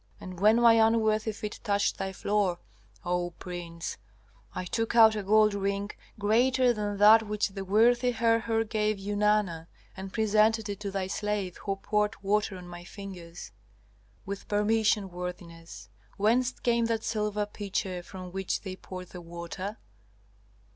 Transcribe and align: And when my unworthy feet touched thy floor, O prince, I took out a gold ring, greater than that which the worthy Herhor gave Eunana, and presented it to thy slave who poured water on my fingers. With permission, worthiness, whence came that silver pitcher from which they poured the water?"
And 0.19 0.39
when 0.39 0.55
my 0.59 0.73
unworthy 0.83 1.31
feet 1.31 1.59
touched 1.63 1.99
thy 1.99 2.11
floor, 2.11 2.57
O 3.05 3.35
prince, 3.37 3.97
I 4.55 4.65
took 4.65 4.95
out 4.95 5.15
a 5.15 5.21
gold 5.21 5.53
ring, 5.53 5.91
greater 6.17 6.73
than 6.73 6.97
that 6.97 7.21
which 7.27 7.49
the 7.49 7.63
worthy 7.63 8.09
Herhor 8.09 8.63
gave 8.63 8.97
Eunana, 8.97 9.67
and 9.95 10.11
presented 10.11 10.69
it 10.69 10.79
to 10.79 10.89
thy 10.89 11.05
slave 11.05 11.57
who 11.57 11.75
poured 11.75 12.15
water 12.23 12.57
on 12.57 12.67
my 12.67 12.83
fingers. 12.83 13.51
With 14.25 14.47
permission, 14.47 15.11
worthiness, 15.11 15.87
whence 16.17 16.51
came 16.51 16.85
that 16.85 17.03
silver 17.03 17.45
pitcher 17.45 18.01
from 18.01 18.31
which 18.31 18.61
they 18.61 18.75
poured 18.77 19.09
the 19.09 19.21
water?" 19.21 19.77